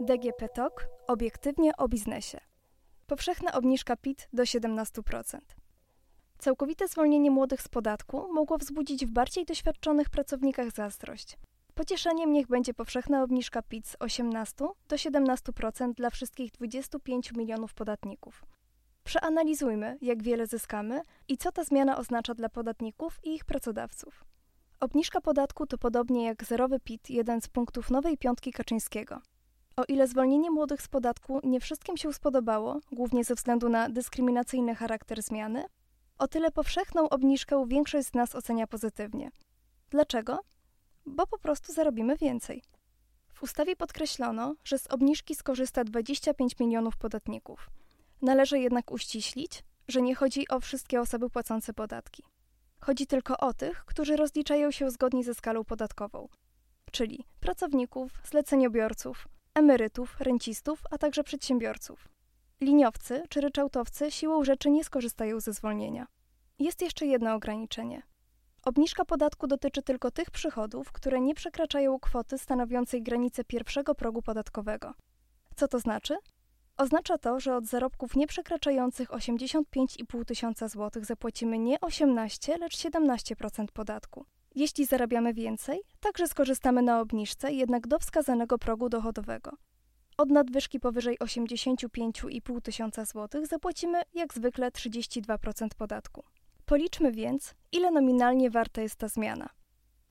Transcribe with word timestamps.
DGP 0.00 0.48
TOK 0.48 0.88
obiektywnie 1.06 1.76
o 1.76 1.88
biznesie. 1.88 2.40
Powszechna 3.06 3.52
obniżka 3.52 3.96
PIT 3.96 4.28
do 4.32 4.42
17%. 4.42 5.38
Całkowite 6.38 6.88
zwolnienie 6.88 7.30
młodych 7.30 7.62
z 7.62 7.68
podatku 7.68 8.32
mogło 8.32 8.58
wzbudzić 8.58 9.06
w 9.06 9.10
bardziej 9.10 9.44
doświadczonych 9.44 10.10
pracownikach 10.10 10.70
zazdrość. 10.70 11.38
Pocieszeniem 11.74 12.32
niech 12.32 12.46
będzie 12.46 12.74
powszechna 12.74 13.22
obniżka 13.22 13.62
PIT 13.62 13.88
z 13.88 13.96
18 14.00 14.54
do 14.88 14.96
17% 14.96 15.94
dla 15.94 16.10
wszystkich 16.10 16.50
25 16.50 17.32
milionów 17.32 17.74
podatników. 17.74 18.44
Przeanalizujmy, 19.08 19.98
jak 20.02 20.22
wiele 20.22 20.46
zyskamy 20.46 21.02
i 21.28 21.38
co 21.38 21.52
ta 21.52 21.64
zmiana 21.64 21.98
oznacza 21.98 22.34
dla 22.34 22.48
podatników 22.48 23.18
i 23.24 23.34
ich 23.34 23.44
pracodawców. 23.44 24.24
Obniżka 24.80 25.20
podatku 25.20 25.66
to 25.66 25.78
podobnie 25.78 26.24
jak 26.24 26.44
zerowy 26.44 26.80
PIT 26.80 27.10
jeden 27.10 27.40
z 27.40 27.48
punktów 27.48 27.90
nowej 27.90 28.18
piątki 28.18 28.52
Kaczyńskiego. 28.52 29.20
O 29.76 29.84
ile 29.84 30.08
zwolnienie 30.08 30.50
młodych 30.50 30.82
z 30.82 30.88
podatku 30.88 31.40
nie 31.44 31.60
wszystkim 31.60 31.96
się 31.96 32.12
spodobało, 32.12 32.80
głównie 32.92 33.24
ze 33.24 33.34
względu 33.34 33.68
na 33.68 33.88
dyskryminacyjny 33.88 34.74
charakter 34.74 35.22
zmiany, 35.22 35.64
o 36.18 36.28
tyle 36.28 36.50
powszechną 36.50 37.08
obniżkę 37.08 37.64
większość 37.68 38.08
z 38.08 38.14
nas 38.14 38.34
ocenia 38.34 38.66
pozytywnie. 38.66 39.30
Dlaczego? 39.90 40.40
Bo 41.06 41.26
po 41.26 41.38
prostu 41.38 41.72
zarobimy 41.72 42.16
więcej. 42.16 42.62
W 43.34 43.42
ustawie 43.42 43.76
podkreślono, 43.76 44.54
że 44.64 44.78
z 44.78 44.86
obniżki 44.86 45.34
skorzysta 45.34 45.84
25 45.84 46.58
milionów 46.58 46.96
podatników. 46.96 47.70
Należy 48.22 48.58
jednak 48.58 48.90
uściślić, 48.90 49.64
że 49.88 50.02
nie 50.02 50.14
chodzi 50.14 50.48
o 50.48 50.60
wszystkie 50.60 51.00
osoby 51.00 51.30
płacące 51.30 51.74
podatki. 51.74 52.22
Chodzi 52.80 53.06
tylko 53.06 53.38
o 53.38 53.54
tych, 53.54 53.84
którzy 53.84 54.16
rozliczają 54.16 54.70
się 54.70 54.90
zgodnie 54.90 55.24
ze 55.24 55.34
skalą 55.34 55.64
podatkową, 55.64 56.28
czyli 56.92 57.24
pracowników, 57.40 58.12
zleceniobiorców, 58.24 59.28
emerytów, 59.54 60.20
rencistów, 60.20 60.82
a 60.90 60.98
także 60.98 61.24
przedsiębiorców. 61.24 62.08
Liniowcy 62.60 63.22
czy 63.28 63.40
ryczałtowcy 63.40 64.10
siłą 64.10 64.44
rzeczy 64.44 64.70
nie 64.70 64.84
skorzystają 64.84 65.40
ze 65.40 65.52
zwolnienia. 65.52 66.06
Jest 66.58 66.82
jeszcze 66.82 67.06
jedno 67.06 67.34
ograniczenie. 67.34 68.02
Obniżka 68.64 69.04
podatku 69.04 69.46
dotyczy 69.46 69.82
tylko 69.82 70.10
tych 70.10 70.30
przychodów, 70.30 70.92
które 70.92 71.20
nie 71.20 71.34
przekraczają 71.34 72.00
kwoty 72.00 72.38
stanowiącej 72.38 73.02
granicę 73.02 73.44
pierwszego 73.44 73.94
progu 73.94 74.22
podatkowego. 74.22 74.94
Co 75.56 75.68
to 75.68 75.80
znaczy? 75.80 76.16
Oznacza 76.78 77.18
to, 77.18 77.40
że 77.40 77.56
od 77.56 77.66
zarobków 77.66 78.16
nieprzekraczających 78.16 79.08
85,5 79.08 80.24
tysiąca 80.24 80.68
złotych 80.68 81.04
zapłacimy 81.04 81.58
nie 81.58 81.80
18, 81.80 82.58
lecz 82.58 82.76
17% 82.76 83.66
podatku. 83.72 84.24
Jeśli 84.54 84.86
zarabiamy 84.86 85.34
więcej, 85.34 85.80
także 86.00 86.28
skorzystamy 86.28 86.82
na 86.82 87.00
obniżce, 87.00 87.52
jednak 87.52 87.86
do 87.86 87.98
wskazanego 87.98 88.58
progu 88.58 88.88
dochodowego. 88.88 89.52
Od 90.16 90.30
nadwyżki 90.30 90.80
powyżej 90.80 91.18
85,5 91.18 92.60
tysiąca 92.60 93.04
złotych 93.04 93.46
zapłacimy 93.46 94.02
jak 94.14 94.34
zwykle 94.34 94.70
32% 94.70 95.68
podatku. 95.78 96.24
Policzmy 96.66 97.12
więc, 97.12 97.54
ile 97.72 97.90
nominalnie 97.90 98.50
warta 98.50 98.82
jest 98.82 98.96
ta 98.96 99.08
zmiana. 99.08 99.48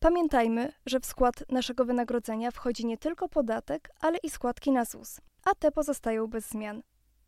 Pamiętajmy, 0.00 0.72
że 0.86 1.00
w 1.00 1.06
skład 1.06 1.44
naszego 1.48 1.84
wynagrodzenia 1.84 2.50
wchodzi 2.50 2.86
nie 2.86 2.98
tylko 2.98 3.28
podatek, 3.28 3.90
ale 4.00 4.18
i 4.18 4.30
składki 4.30 4.72
na 4.72 4.84
ZUS, 4.84 5.20
a 5.44 5.54
te 5.54 5.72
pozostają 5.72 6.26
bez 6.26 6.48
zmian. 6.48 6.82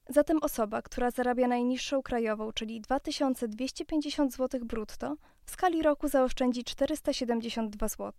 Zatem 0.09 0.39
osoba, 0.43 0.83
która 0.83 1.11
zarabia 1.11 1.49
najniższą 1.49 2.03
krajową, 2.03 2.53
czyli 2.53 2.81
2250 2.81 4.35
zł 4.35 4.61
brutto, 4.65 5.17
w 5.45 5.51
skali 5.51 5.83
roku 5.83 6.09
zaoszczędzi 6.09 6.65
472 6.65 7.89
zł. 7.89 8.13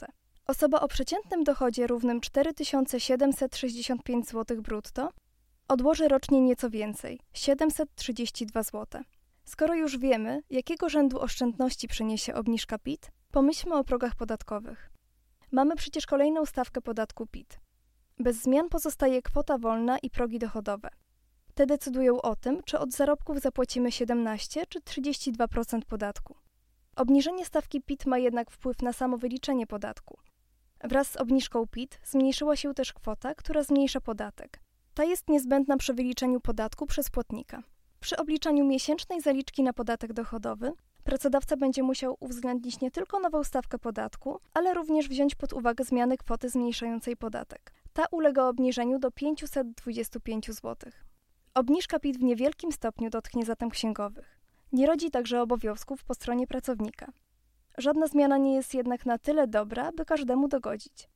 Osoba 0.47 0.79
o 0.79 0.87
przeciętnym 0.87 1.43
dochodzie 1.43 1.87
równym 1.87 2.21
4765 2.21 4.29
zł 4.29 4.61
brutto 4.61 5.09
odłoży 5.67 6.07
rocznie 6.07 6.41
nieco 6.41 6.69
więcej 6.69 7.19
732 7.33 8.63
zł. 8.63 9.01
Skoro 9.45 9.75
już 9.75 9.97
wiemy, 9.97 10.41
jakiego 10.49 10.89
rzędu 10.89 11.21
oszczędności 11.21 11.87
przyniesie 11.87 12.35
obniżka 12.35 12.77
PIT, 12.77 13.11
pomyślmy 13.31 13.75
o 13.75 13.83
progach 13.83 14.15
podatkowych. 14.15 14.91
Mamy 15.51 15.75
przecież 15.75 16.05
kolejną 16.05 16.45
stawkę 16.45 16.81
podatku 16.81 17.27
PIT. 17.27 17.59
Bez 18.19 18.41
zmian 18.41 18.69
pozostaje 18.69 19.21
kwota 19.21 19.57
wolna 19.57 19.97
i 19.99 20.09
progi 20.09 20.39
dochodowe. 20.39 20.89
Te 21.53 21.65
decydują 21.65 22.21
o 22.21 22.35
tym, 22.35 22.63
czy 22.63 22.79
od 22.79 22.91
zarobków 22.91 23.39
zapłacimy 23.39 23.91
17 23.91 24.65
czy 24.69 24.79
32% 24.79 25.81
podatku. 25.87 26.35
Obniżenie 26.95 27.45
stawki 27.45 27.81
PIT 27.81 28.05
ma 28.05 28.17
jednak 28.17 28.51
wpływ 28.51 28.81
na 28.81 28.93
samo 28.93 29.17
wyliczenie 29.17 29.67
podatku. 29.67 30.17
Wraz 30.83 31.11
z 31.11 31.15
obniżką 31.15 31.67
PIT 31.67 31.99
zmniejszyła 32.03 32.55
się 32.55 32.73
też 32.73 32.93
kwota, 32.93 33.35
która 33.35 33.63
zmniejsza 33.63 34.01
podatek. 34.01 34.59
Ta 34.93 35.03
jest 35.03 35.29
niezbędna 35.29 35.77
przy 35.77 35.93
wyliczeniu 35.93 36.39
podatku 36.39 36.85
przez 36.85 37.09
płatnika. 37.09 37.63
Przy 37.99 38.17
obliczaniu 38.17 38.65
miesięcznej 38.65 39.21
zaliczki 39.21 39.63
na 39.63 39.73
podatek 39.73 40.13
dochodowy 40.13 40.73
pracodawca 41.05 41.57
będzie 41.57 41.83
musiał 41.83 42.17
uwzględnić 42.19 42.79
nie 42.79 42.91
tylko 42.91 43.19
nową 43.19 43.43
stawkę 43.43 43.79
podatku, 43.79 44.39
ale 44.53 44.73
również 44.73 45.09
wziąć 45.09 45.35
pod 45.35 45.53
uwagę 45.53 45.83
zmiany 45.83 46.17
kwoty 46.17 46.49
zmniejszającej 46.49 47.17
podatek. 47.17 47.73
Ta 47.95 48.05
ulega 48.11 48.47
obniżeniu 48.47 48.99
do 48.99 49.11
525 49.11 50.51
zł. 50.51 50.91
Obniżka 51.53 51.99
PIT 51.99 52.17
w 52.17 52.23
niewielkim 52.23 52.71
stopniu 52.71 53.09
dotknie 53.09 53.45
zatem 53.45 53.69
księgowych. 53.69 54.39
Nie 54.71 54.87
rodzi 54.87 55.11
także 55.11 55.41
obowiązków 55.41 56.03
po 56.03 56.13
stronie 56.13 56.47
pracownika. 56.47 57.11
Żadna 57.77 58.07
zmiana 58.07 58.37
nie 58.37 58.55
jest 58.55 58.73
jednak 58.73 59.05
na 59.05 59.17
tyle 59.17 59.47
dobra, 59.47 59.91
by 59.91 60.05
każdemu 60.05 60.47
dogodzić. 60.47 61.09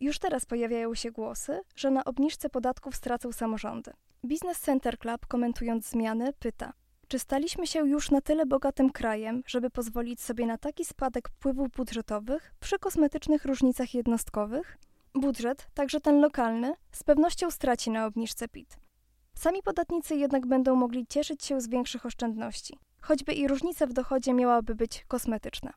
Już 0.00 0.18
teraz 0.18 0.46
pojawiają 0.46 0.94
się 0.94 1.10
głosy, 1.10 1.60
że 1.76 1.90
na 1.90 2.04
obniżce 2.04 2.50
podatków 2.50 2.96
stracą 2.96 3.32
samorządy. 3.32 3.92
Business 4.24 4.60
Center 4.60 4.98
Club, 4.98 5.26
komentując 5.26 5.86
zmiany, 5.86 6.32
pyta: 6.32 6.72
Czy 7.08 7.18
staliśmy 7.18 7.66
się 7.66 7.88
już 7.88 8.10
na 8.10 8.20
tyle 8.20 8.46
bogatym 8.46 8.90
krajem, 8.90 9.42
żeby 9.46 9.70
pozwolić 9.70 10.20
sobie 10.20 10.46
na 10.46 10.58
taki 10.58 10.84
spadek 10.84 11.28
wpływów 11.28 11.70
budżetowych 11.70 12.54
przy 12.60 12.78
kosmetycznych 12.78 13.44
różnicach 13.44 13.94
jednostkowych? 13.94 14.78
Budżet, 15.14 15.66
także 15.74 16.00
ten 16.00 16.20
lokalny, 16.20 16.74
z 16.92 17.02
pewnością 17.02 17.50
straci 17.50 17.90
na 17.90 18.06
obniżce 18.06 18.48
PIT. 18.48 18.76
Sami 19.34 19.62
podatnicy 19.62 20.16
jednak 20.16 20.46
będą 20.46 20.76
mogli 20.76 21.06
cieszyć 21.06 21.44
się 21.44 21.60
z 21.60 21.68
większych 21.68 22.06
oszczędności, 22.06 22.78
choćby 23.02 23.32
i 23.32 23.48
różnica 23.48 23.86
w 23.86 23.92
dochodzie 23.92 24.32
miałaby 24.34 24.74
być 24.74 25.04
kosmetyczna. 25.08 25.72